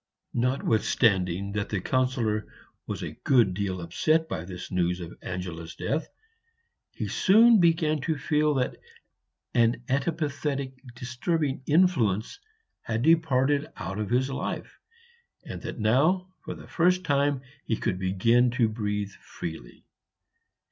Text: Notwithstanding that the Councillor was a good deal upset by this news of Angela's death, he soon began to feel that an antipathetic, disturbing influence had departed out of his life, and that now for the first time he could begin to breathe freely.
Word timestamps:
Notwithstanding 0.33 1.51
that 1.51 1.69
the 1.69 1.79
Councillor 1.79 2.47
was 2.87 3.03
a 3.03 3.19
good 3.23 3.53
deal 3.53 3.79
upset 3.79 4.27
by 4.27 4.43
this 4.45 4.71
news 4.71 4.99
of 4.99 5.13
Angela's 5.21 5.75
death, 5.75 6.07
he 6.91 7.07
soon 7.07 7.59
began 7.59 8.01
to 8.01 8.17
feel 8.17 8.55
that 8.55 8.77
an 9.53 9.83
antipathetic, 9.87 10.73
disturbing 10.95 11.61
influence 11.67 12.39
had 12.81 13.03
departed 13.03 13.67
out 13.77 13.99
of 13.99 14.09
his 14.09 14.31
life, 14.31 14.79
and 15.45 15.61
that 15.61 15.77
now 15.77 16.33
for 16.45 16.55
the 16.55 16.67
first 16.67 17.03
time 17.03 17.41
he 17.63 17.75
could 17.77 17.99
begin 17.99 18.49
to 18.49 18.69
breathe 18.69 19.11
freely. 19.11 19.85